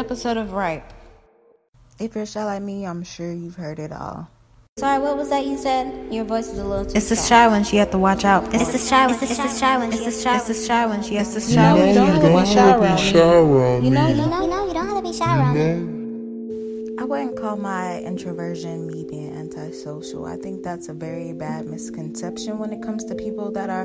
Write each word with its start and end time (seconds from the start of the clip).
episode 0.00 0.38
of 0.38 0.54
Ripe. 0.54 0.90
If 1.98 2.14
you're 2.14 2.24
shy 2.24 2.42
like 2.42 2.62
me, 2.62 2.86
I'm 2.86 3.02
sure 3.02 3.30
you've 3.30 3.56
heard 3.56 3.78
it 3.78 3.92
all. 3.92 4.30
Sorry, 4.78 4.98
what 4.98 5.18
was 5.18 5.28
that 5.28 5.44
you 5.44 5.58
said? 5.58 6.10
Your 6.10 6.24
voice 6.24 6.48
is 6.48 6.58
a 6.58 6.64
little 6.64 6.86
too 6.86 6.96
It's 6.96 7.10
the 7.10 7.16
shy 7.16 7.46
one 7.48 7.64
she 7.64 7.76
had 7.76 7.92
to 7.92 7.98
watch 7.98 8.24
out 8.24 8.46
for. 8.46 8.56
It's 8.56 8.72
the 8.72 8.78
shy 8.78 9.06
one. 9.06 9.14
It's 9.22 9.36
the 9.36 9.48
shy 9.48 9.76
one. 9.76 9.92
It's 9.92 10.04
the 10.06 10.10
shy, 10.10 10.36
it's 10.36 10.48
the 10.48 10.54
shy 10.54 10.86
one 10.86 11.02
she 11.02 11.16
has 11.16 11.34
to 11.34 11.40
You 11.40 11.56
know, 11.56 11.76
shy 11.76 11.88
you 11.88 11.94
don't 11.94 12.06
have 12.06 12.22
to 12.22 12.40
be 12.40 12.46
shy 12.46 12.70
around 12.70 13.82
me. 13.82 13.88
You 13.88 13.94
know, 13.94 14.08
You 14.08 14.26
know, 14.26 14.40
you 14.40 14.48
know, 14.48 14.66
you 14.68 14.72
don't 14.72 14.88
have 14.88 14.96
to 14.96 15.02
be 15.02 15.12
shy 15.12 15.36
around 15.36 15.54
me. 15.54 16.96
I 16.98 17.04
wouldn't 17.04 17.38
call 17.38 17.56
my 17.56 18.00
introversion 18.00 18.86
me 18.86 19.04
being 19.04 19.36
antisocial. 19.36 20.24
I 20.24 20.36
think 20.36 20.62
that's 20.62 20.88
a 20.88 20.94
very 20.94 21.34
bad 21.34 21.66
misconception 21.66 22.58
when 22.58 22.72
it 22.72 22.82
comes 22.82 23.04
to 23.04 23.14
people 23.14 23.52
that 23.52 23.68
are 23.68 23.84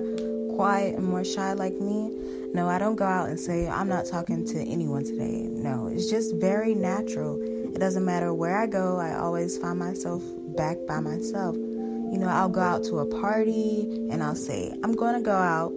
quiet 0.56 0.96
and 0.96 1.06
more 1.06 1.24
shy 1.24 1.54
like 1.54 1.74
me. 1.74 2.12
No, 2.54 2.70
I 2.70 2.80
don't 2.80 2.96
go 2.96 3.06
out 3.06 3.30
and 3.30 3.40
say, 3.40 3.68
I'm 3.68 3.90
not 3.90 4.06
talking 4.06 4.46
to 4.48 4.60
anyone 4.60 5.04
today. 5.04 5.48
No, 5.50 5.88
it's 5.88 6.10
just 6.10 6.36
very 6.36 6.74
natural. 6.74 7.40
It 7.42 7.80
doesn't 7.80 8.06
matter 8.06 8.34
where 8.34 8.58
I 8.58 8.68
go, 8.68 8.98
I 8.98 9.16
always 9.16 9.58
find 9.58 9.78
myself 9.78 10.24
back 10.56 10.78
by 10.88 11.02
myself. 11.02 11.56
You 11.56 12.18
know, 12.20 12.30
I'll 12.30 12.50
go 12.50 12.62
out 12.62 12.86
to 12.86 13.00
a 13.00 13.06
party 13.06 14.08
and 14.10 14.24
I'll 14.24 14.36
say, 14.36 14.72
I'm 14.84 14.94
going 14.94 15.16
to 15.16 15.22
go 15.22 15.36
out. 15.36 15.74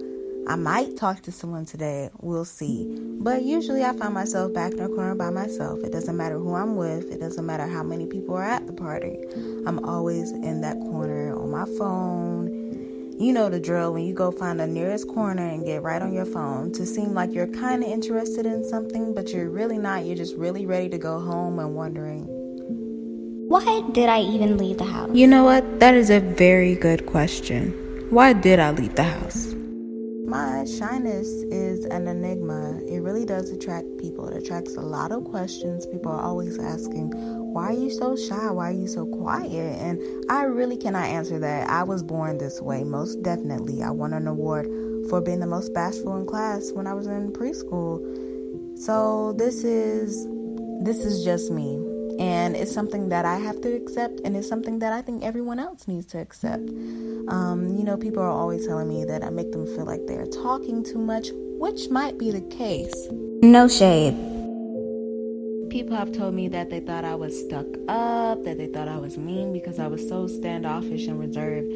I 0.46 0.54
might 0.54 0.96
talk 0.96 1.22
to 1.22 1.32
someone 1.32 1.66
today, 1.66 2.08
we'll 2.20 2.44
see. 2.44 2.86
But 3.20 3.42
usually 3.42 3.84
I 3.84 3.92
find 3.94 4.14
myself 4.14 4.54
back 4.54 4.72
in 4.72 4.80
a 4.80 4.88
corner 4.88 5.14
by 5.14 5.30
myself. 5.30 5.80
It 5.80 5.92
doesn't 5.92 6.16
matter 6.16 6.38
who 6.38 6.54
I'm 6.54 6.76
with, 6.76 7.10
it 7.10 7.18
doesn't 7.18 7.44
matter 7.44 7.66
how 7.66 7.82
many 7.82 8.06
people 8.06 8.36
are 8.36 8.44
at 8.44 8.66
the 8.66 8.72
party. 8.72 9.18
I'm 9.66 9.84
always 9.84 10.30
in 10.30 10.60
that 10.62 10.78
corner 10.78 11.36
on 11.36 11.50
my 11.50 11.66
phone. 11.76 12.37
You 13.20 13.32
know 13.32 13.48
the 13.48 13.58
drill 13.58 13.92
when 13.94 14.04
you 14.04 14.14
go 14.14 14.30
find 14.30 14.60
the 14.60 14.66
nearest 14.68 15.08
corner 15.08 15.44
and 15.44 15.64
get 15.64 15.82
right 15.82 16.00
on 16.00 16.12
your 16.12 16.24
phone 16.24 16.70
to 16.74 16.86
seem 16.86 17.14
like 17.14 17.32
you're 17.34 17.48
kind 17.48 17.82
of 17.82 17.90
interested 17.90 18.46
in 18.46 18.62
something, 18.62 19.12
but 19.12 19.30
you're 19.30 19.50
really 19.50 19.76
not. 19.76 20.04
You're 20.04 20.14
just 20.14 20.36
really 20.36 20.66
ready 20.66 20.88
to 20.90 20.98
go 20.98 21.18
home 21.18 21.58
and 21.58 21.74
wondering, 21.74 22.26
Why 23.48 23.82
did 23.90 24.08
I 24.08 24.20
even 24.20 24.56
leave 24.56 24.78
the 24.78 24.84
house? 24.84 25.10
you 25.12 25.26
know 25.26 25.42
what? 25.42 25.80
That 25.80 25.94
is 25.94 26.10
a 26.10 26.20
very 26.20 26.76
good 26.76 27.06
question. 27.06 27.72
Why 28.10 28.34
did 28.34 28.60
I 28.60 28.70
leave 28.70 28.94
the 28.94 29.02
house? 29.02 29.47
My 30.28 30.66
shyness 30.66 31.26
is 31.44 31.86
an 31.86 32.06
enigma. 32.06 32.82
It 32.86 33.00
really 33.00 33.24
does 33.24 33.50
attract 33.50 33.86
people. 33.96 34.28
It 34.28 34.36
attracts 34.36 34.76
a 34.76 34.82
lot 34.82 35.10
of 35.10 35.24
questions. 35.24 35.86
People 35.86 36.12
are 36.12 36.20
always 36.20 36.58
asking, 36.58 37.12
Why 37.54 37.68
are 37.68 37.72
you 37.72 37.88
so 37.88 38.14
shy? 38.14 38.50
Why 38.50 38.68
are 38.68 38.72
you 38.72 38.88
so 38.88 39.06
quiet? 39.06 39.80
And 39.80 39.98
I 40.30 40.42
really 40.42 40.76
cannot 40.76 41.06
answer 41.06 41.38
that. 41.38 41.70
I 41.70 41.82
was 41.82 42.02
born 42.02 42.36
this 42.36 42.60
way, 42.60 42.84
most 42.84 43.22
definitely. 43.22 43.82
I 43.82 43.90
won 43.90 44.12
an 44.12 44.26
award 44.26 44.66
for 45.08 45.22
being 45.22 45.40
the 45.40 45.46
most 45.46 45.72
bashful 45.72 46.18
in 46.18 46.26
class 46.26 46.72
when 46.72 46.86
I 46.86 46.92
was 46.92 47.06
in 47.06 47.32
preschool. 47.32 48.78
So 48.78 49.32
this 49.32 49.64
is 49.64 50.26
this 50.84 51.06
is 51.06 51.24
just 51.24 51.50
me. 51.50 51.87
And 52.18 52.56
it's 52.56 52.72
something 52.72 53.08
that 53.10 53.24
I 53.24 53.36
have 53.36 53.60
to 53.60 53.74
accept, 53.74 54.20
and 54.24 54.36
it's 54.36 54.48
something 54.48 54.80
that 54.80 54.92
I 54.92 55.02
think 55.02 55.22
everyone 55.22 55.58
else 55.60 55.86
needs 55.86 56.06
to 56.06 56.18
accept. 56.18 56.68
Um, 57.28 57.76
you 57.76 57.84
know, 57.84 57.96
people 57.96 58.22
are 58.22 58.30
always 58.30 58.66
telling 58.66 58.88
me 58.88 59.04
that 59.04 59.22
I 59.22 59.30
make 59.30 59.52
them 59.52 59.66
feel 59.66 59.84
like 59.84 60.00
they're 60.06 60.26
talking 60.26 60.82
too 60.82 60.98
much, 60.98 61.28
which 61.32 61.90
might 61.90 62.18
be 62.18 62.30
the 62.30 62.40
case. 62.40 62.94
No 63.42 63.68
shade. 63.68 64.14
People 65.70 65.94
have 65.94 66.12
told 66.12 66.34
me 66.34 66.48
that 66.48 66.70
they 66.70 66.80
thought 66.80 67.04
I 67.04 67.14
was 67.14 67.38
stuck 67.38 67.66
up, 67.88 68.42
that 68.44 68.56
they 68.58 68.66
thought 68.66 68.88
I 68.88 68.96
was 68.96 69.16
mean 69.18 69.52
because 69.52 69.78
I 69.78 69.86
was 69.86 70.06
so 70.08 70.26
standoffish 70.26 71.06
and 71.06 71.20
reserved. 71.20 71.70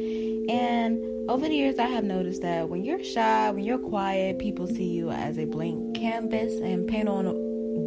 And 0.49 0.99
over 1.29 1.47
the 1.47 1.55
years, 1.55 1.79
I 1.79 1.87
have 1.87 2.03
noticed 2.03 2.41
that 2.41 2.67
when 2.67 2.83
you're 2.83 3.03
shy, 3.03 3.49
when 3.51 3.63
you're 3.63 3.77
quiet, 3.77 4.39
people 4.39 4.67
see 4.67 4.89
you 4.89 5.09
as 5.09 5.37
a 5.37 5.45
blank 5.45 5.95
canvas 5.95 6.59
and 6.59 6.85
paint 6.85 7.07
on 7.07 7.27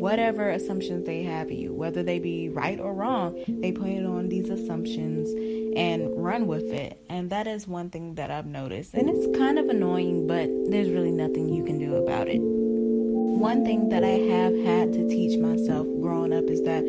whatever 0.07 0.51
assumptions 0.51 1.05
they 1.05 1.25
have 1.25 1.49
of 1.49 1.53
you, 1.53 1.75
whether 1.75 2.01
they 2.01 2.21
be 2.21 2.49
right 2.49 2.79
or 2.79 2.95
wrong. 2.95 3.35
They 3.49 3.73
paint 3.73 4.07
on 4.07 4.29
these 4.29 4.49
assumptions 4.49 5.29
and 5.77 6.09
run 6.17 6.47
with 6.47 6.73
it. 6.73 7.01
And 7.09 7.29
that 7.31 7.49
is 7.49 7.67
one 7.67 7.91
thing 7.91 8.15
that 8.15 8.31
I've 8.31 8.47
noticed. 8.47 8.95
And 8.95 9.11
it's 9.11 9.37
kind 9.37 9.59
of 9.59 9.69
annoying, 9.69 10.29
but 10.29 10.49
there's 10.71 10.91
really 10.91 11.11
nothing 11.11 11.53
you 11.53 11.65
can 11.65 11.81
do 11.81 11.97
about 11.97 12.29
it. 12.29 12.39
One 12.39 13.65
thing 13.65 13.89
that 13.89 14.05
I 14.05 14.19
have 14.31 14.55
had 14.65 14.93
to 14.93 15.09
teach 15.09 15.41
myself 15.41 15.89
growing 16.01 16.33
up 16.33 16.45
is 16.45 16.63
that 16.63 16.85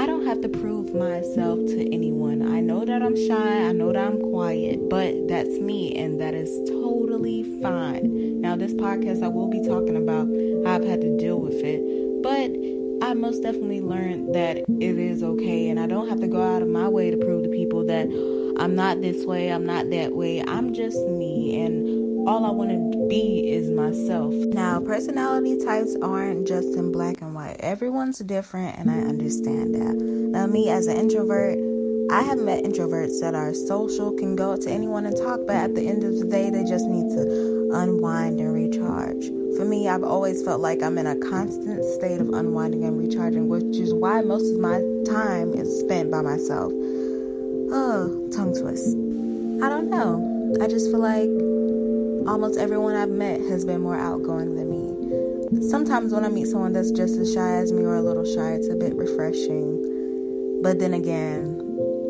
I 0.00 0.06
don't 0.06 0.26
have 0.26 0.40
to 0.40 0.48
prove 0.48 0.92
myself 0.92 1.60
to 1.66 1.94
anyone. 1.94 2.42
I 2.42 2.58
know 2.58 2.84
that 2.84 3.02
I'm 3.02 3.14
shy, 3.14 3.68
I 3.68 3.70
know 3.70 3.92
that 3.92 4.04
I'm 4.04 4.20
quiet, 4.20 4.88
but 4.88 5.28
that's 5.28 5.60
me, 5.60 5.94
and 5.94 6.20
that 6.20 6.34
is 6.34 6.50
totally 6.68 7.44
fine. 7.62 8.40
Now, 8.40 8.56
this 8.56 8.74
podcast, 8.74 9.22
I 9.22 9.28
will 9.28 9.48
be 9.48 9.62
talking 9.64 9.96
about 9.96 10.26
how 10.66 10.74
I've 10.74 10.84
had 10.84 11.02
to 11.02 11.16
deal 11.18 11.38
with 11.38 11.62
it, 11.62 12.02
but 12.22 12.50
I 13.02 13.14
most 13.14 13.42
definitely 13.42 13.80
learned 13.80 14.34
that 14.34 14.58
it 14.58 14.98
is 14.98 15.22
okay, 15.22 15.68
and 15.68 15.80
I 15.80 15.86
don't 15.86 16.08
have 16.08 16.20
to 16.20 16.28
go 16.28 16.40
out 16.40 16.62
of 16.62 16.68
my 16.68 16.88
way 16.88 17.10
to 17.10 17.16
prove 17.16 17.44
to 17.44 17.50
people 17.50 17.84
that 17.86 18.06
I'm 18.58 18.76
not 18.76 19.00
this 19.00 19.24
way, 19.24 19.50
I'm 19.50 19.66
not 19.66 19.90
that 19.90 20.14
way. 20.14 20.42
I'm 20.46 20.72
just 20.72 20.96
me, 21.08 21.60
and 21.62 22.28
all 22.28 22.46
I 22.46 22.50
want 22.50 22.70
to 22.70 23.08
be 23.08 23.50
is 23.50 23.70
myself. 23.70 24.32
Now, 24.32 24.78
personality 24.80 25.58
types 25.64 25.96
aren't 26.00 26.46
just 26.46 26.76
in 26.76 26.92
black 26.92 27.20
and 27.20 27.34
white. 27.34 27.56
Everyone's 27.58 28.18
different, 28.20 28.78
and 28.78 28.90
I 28.90 28.98
understand 28.98 29.74
that. 29.74 29.96
Now, 29.96 30.46
me 30.46 30.70
as 30.70 30.86
an 30.86 30.96
introvert, 30.96 31.58
I 32.12 32.22
have 32.22 32.38
met 32.38 32.62
introverts 32.62 33.20
that 33.20 33.34
are 33.34 33.52
social, 33.52 34.12
can 34.12 34.36
go 34.36 34.56
to 34.56 34.70
anyone 34.70 35.06
and 35.06 35.16
talk, 35.16 35.40
but 35.46 35.56
at 35.56 35.74
the 35.74 35.88
end 35.88 36.04
of 36.04 36.18
the 36.18 36.26
day, 36.26 36.50
they 36.50 36.62
just 36.62 36.86
need 36.86 37.08
to 37.16 37.70
unwind 37.72 38.38
and 38.38 38.52
recharge. 38.54 39.41
For 39.56 39.66
me, 39.66 39.86
I've 39.86 40.02
always 40.02 40.42
felt 40.42 40.60
like 40.60 40.82
I'm 40.82 40.96
in 40.96 41.06
a 41.06 41.16
constant 41.16 41.84
state 41.84 42.20
of 42.20 42.30
unwinding 42.30 42.84
and 42.84 42.98
recharging, 42.98 43.48
which 43.48 43.76
is 43.76 43.92
why 43.92 44.22
most 44.22 44.50
of 44.50 44.58
my 44.58 44.80
time 45.04 45.52
is 45.52 45.80
spent 45.80 46.10
by 46.10 46.22
myself. 46.22 46.72
Oh, 46.72 48.28
tongue 48.32 48.54
twist. 48.58 48.96
I 49.62 49.68
don't 49.68 49.90
know. 49.90 50.56
I 50.62 50.68
just 50.68 50.90
feel 50.90 51.00
like 51.00 51.28
almost 52.26 52.58
everyone 52.58 52.96
I've 52.96 53.10
met 53.10 53.40
has 53.42 53.66
been 53.66 53.82
more 53.82 53.96
outgoing 53.96 54.54
than 54.56 54.70
me. 54.70 55.68
Sometimes 55.68 56.14
when 56.14 56.24
I 56.24 56.28
meet 56.28 56.46
someone 56.46 56.72
that's 56.72 56.90
just 56.90 57.18
as 57.18 57.34
shy 57.34 57.56
as 57.56 57.72
me 57.72 57.82
or 57.82 57.96
a 57.96 58.02
little 58.02 58.24
shy, 58.24 58.52
it's 58.52 58.68
a 58.68 58.76
bit 58.76 58.94
refreshing. 58.94 60.60
But 60.62 60.78
then 60.78 60.94
again, 60.94 61.58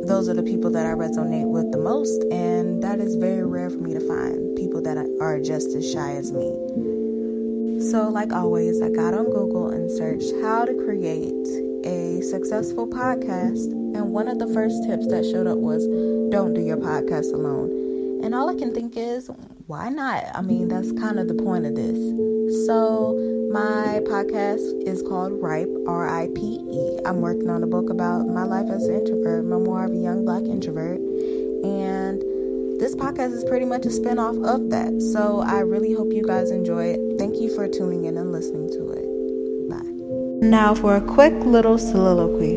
those 0.06 0.28
are 0.28 0.34
the 0.34 0.44
people 0.44 0.70
that 0.70 0.86
I 0.86 0.90
resonate 0.90 1.48
with 1.48 1.72
the 1.72 1.78
most, 1.78 2.22
and 2.30 2.82
that 2.84 3.00
is 3.00 3.16
very 3.16 3.44
rare 3.44 3.70
for 3.70 3.78
me 3.78 3.94
to 3.94 4.00
find 4.00 4.56
people 4.56 4.80
that 4.82 4.96
are 5.20 5.40
just 5.40 5.74
as 5.74 5.90
shy 5.90 6.12
as 6.12 6.30
me. 6.30 7.01
So, 7.92 8.08
like 8.08 8.32
always, 8.32 8.80
I 8.80 8.88
got 8.88 9.12
on 9.12 9.26
Google 9.26 9.68
and 9.68 9.90
searched 9.90 10.32
how 10.40 10.64
to 10.64 10.72
create 10.72 11.46
a 11.84 12.22
successful 12.22 12.86
podcast, 12.86 13.70
and 13.70 14.14
one 14.14 14.28
of 14.28 14.38
the 14.38 14.46
first 14.46 14.82
tips 14.84 15.08
that 15.08 15.26
showed 15.26 15.46
up 15.46 15.58
was 15.58 15.86
don't 16.32 16.54
do 16.54 16.62
your 16.62 16.78
podcast 16.78 17.34
alone. 17.34 18.24
And 18.24 18.34
all 18.34 18.48
I 18.48 18.54
can 18.54 18.72
think 18.72 18.96
is, 18.96 19.30
why 19.66 19.90
not? 19.90 20.24
I 20.34 20.40
mean, 20.40 20.68
that's 20.68 20.90
kind 20.92 21.18
of 21.18 21.28
the 21.28 21.34
point 21.34 21.66
of 21.66 21.74
this. 21.74 22.64
So, 22.64 23.12
my 23.52 24.00
podcast 24.08 24.88
is 24.88 25.02
called 25.02 25.32
Ripe, 25.42 25.68
R 25.86 26.08
I 26.08 26.28
P 26.34 26.40
E. 26.40 26.98
I'm 27.04 27.20
working 27.20 27.50
on 27.50 27.62
a 27.62 27.66
book 27.66 27.90
about 27.90 28.26
my 28.26 28.44
life 28.44 28.70
as 28.70 28.86
an 28.86 29.00
introvert, 29.00 29.44
memoir 29.44 29.84
of 29.84 29.92
a 29.92 29.96
young 29.96 30.24
black 30.24 30.44
introvert. 30.44 30.96
And 30.96 32.24
this 32.82 32.96
podcast 32.96 33.32
is 33.32 33.44
pretty 33.44 33.64
much 33.64 33.86
a 33.86 33.90
spinoff 33.90 34.44
of 34.44 34.70
that. 34.70 35.00
So, 35.12 35.40
I 35.42 35.60
really 35.60 35.92
hope 35.92 36.12
you 36.12 36.24
guys 36.24 36.50
enjoy 36.50 36.86
it. 36.86 37.16
Thank 37.16 37.36
you 37.36 37.54
for 37.54 37.68
tuning 37.68 38.06
in 38.06 38.18
and 38.18 38.32
listening 38.32 38.70
to 38.70 38.90
it. 38.90 39.70
Bye. 39.70 40.48
Now, 40.48 40.74
for 40.74 40.96
a 40.96 41.00
quick 41.00 41.32
little 41.44 41.78
soliloquy. 41.78 42.56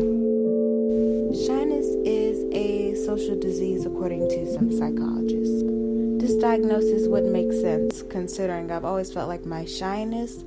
Shyness 1.46 1.86
is 2.04 2.42
a 2.52 2.96
social 3.06 3.38
disease 3.38 3.86
according 3.86 4.28
to 4.30 4.52
some 4.52 4.72
psychologists. 4.72 5.62
This 6.20 6.34
diagnosis 6.42 7.06
wouldn't 7.06 7.32
make 7.32 7.52
sense 7.52 8.02
considering 8.10 8.72
I've 8.72 8.84
always 8.84 9.12
felt 9.12 9.28
like 9.28 9.46
my 9.46 9.64
shyness 9.64 10.42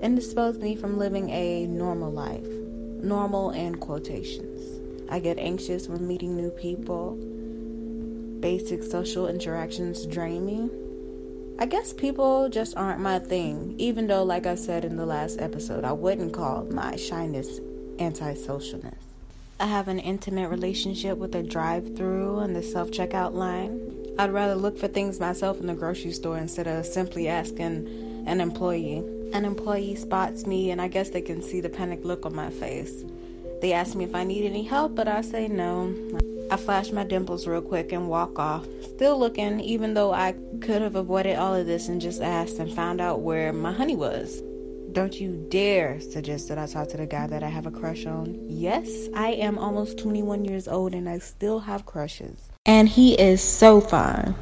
indisposed 0.00 0.62
me 0.62 0.76
from 0.76 0.96
living 0.96 1.28
a 1.30 1.66
normal 1.66 2.12
life. 2.12 2.46
Normal 3.02 3.50
in 3.50 3.78
quotations. 3.78 4.80
I 5.10 5.18
get 5.18 5.38
anxious 5.38 5.88
when 5.88 6.06
meeting 6.06 6.36
new 6.36 6.50
people. 6.50 7.18
Basic 8.40 8.82
social 8.84 9.26
interactions 9.26 10.06
drain 10.06 10.46
me. 10.46 10.70
I 11.58 11.66
guess 11.66 11.92
people 11.92 12.48
just 12.48 12.76
aren't 12.76 13.00
my 13.00 13.18
thing, 13.18 13.74
even 13.78 14.06
though, 14.06 14.22
like 14.22 14.46
I 14.46 14.54
said 14.54 14.84
in 14.84 14.96
the 14.96 15.06
last 15.06 15.40
episode, 15.40 15.84
I 15.84 15.92
wouldn't 15.92 16.32
call 16.32 16.64
my 16.70 16.94
shyness 16.94 17.58
antisocialness. 17.96 18.94
I 19.58 19.66
have 19.66 19.88
an 19.88 19.98
intimate 19.98 20.50
relationship 20.50 21.18
with 21.18 21.32
the 21.32 21.42
drive 21.42 21.96
through 21.96 22.38
and 22.38 22.54
the 22.54 22.62
self 22.62 22.92
checkout 22.92 23.34
line. 23.34 23.80
I'd 24.20 24.32
rather 24.32 24.54
look 24.54 24.78
for 24.78 24.86
things 24.86 25.18
myself 25.18 25.58
in 25.58 25.66
the 25.66 25.74
grocery 25.74 26.12
store 26.12 26.38
instead 26.38 26.68
of 26.68 26.86
simply 26.86 27.26
asking 27.26 28.24
an 28.26 28.40
employee. 28.40 28.98
An 29.32 29.44
employee 29.44 29.96
spots 29.96 30.46
me, 30.46 30.70
and 30.70 30.80
I 30.80 30.86
guess 30.86 31.10
they 31.10 31.22
can 31.22 31.42
see 31.42 31.60
the 31.60 31.68
panic 31.68 32.04
look 32.04 32.24
on 32.24 32.36
my 32.36 32.50
face. 32.50 33.04
They 33.60 33.72
ask 33.72 33.94
me 33.94 34.04
if 34.04 34.14
I 34.14 34.24
need 34.24 34.44
any 34.44 34.62
help, 34.62 34.94
but 34.94 35.08
I 35.08 35.20
say 35.20 35.48
no. 35.48 35.94
I 36.50 36.56
flash 36.56 36.92
my 36.92 37.04
dimples 37.04 37.46
real 37.46 37.60
quick 37.60 37.92
and 37.92 38.08
walk 38.08 38.38
off, 38.38 38.66
still 38.82 39.18
looking, 39.18 39.60
even 39.60 39.94
though 39.94 40.12
I 40.12 40.34
could 40.60 40.80
have 40.80 40.94
avoided 40.94 41.36
all 41.36 41.54
of 41.54 41.66
this 41.66 41.88
and 41.88 42.00
just 42.00 42.22
asked 42.22 42.58
and 42.58 42.72
found 42.72 43.00
out 43.00 43.20
where 43.20 43.52
my 43.52 43.72
honey 43.72 43.96
was. 43.96 44.42
Don't 44.92 45.20
you 45.20 45.46
dare 45.50 46.00
suggest 46.00 46.48
that 46.48 46.56
I 46.56 46.66
talk 46.66 46.88
to 46.88 46.96
the 46.96 47.06
guy 47.06 47.26
that 47.26 47.42
I 47.42 47.48
have 47.48 47.66
a 47.66 47.70
crush 47.70 48.06
on. 48.06 48.38
Yes, 48.48 48.88
I 49.14 49.32
am 49.32 49.58
almost 49.58 49.98
21 49.98 50.46
years 50.46 50.66
old 50.66 50.94
and 50.94 51.08
I 51.08 51.18
still 51.18 51.60
have 51.60 51.84
crushes. 51.84 52.48
And 52.64 52.88
he 52.88 53.14
is 53.14 53.42
so 53.42 53.80
fine. 53.80 54.34